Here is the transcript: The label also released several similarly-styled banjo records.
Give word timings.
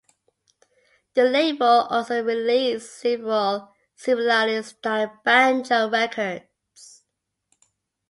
The 1.13 1.25
label 1.25 1.67
also 1.81 2.23
released 2.23 2.91
several 2.91 3.71
similarly-styled 3.95 5.23
banjo 5.23 5.91
records. 5.91 7.03